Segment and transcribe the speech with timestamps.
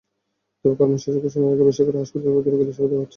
[0.65, 3.09] তবে কর্মসূচি ঘোষণার আগে বেসরকারি হাসপাতালে ভর্তি রোগীদের সেবা দেওয়া হচ্ছে।